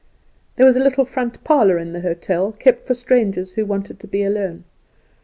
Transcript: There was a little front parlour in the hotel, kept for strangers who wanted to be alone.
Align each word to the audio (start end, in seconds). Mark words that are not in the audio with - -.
There 0.55 0.65
was 0.65 0.75
a 0.75 0.79
little 0.79 1.05
front 1.05 1.43
parlour 1.43 1.77
in 1.77 1.93
the 1.93 2.01
hotel, 2.01 2.51
kept 2.53 2.87
for 2.87 2.95
strangers 2.95 3.51
who 3.51 3.67
wanted 3.67 3.99
to 3.99 4.07
be 4.07 4.23
alone. 4.23 4.63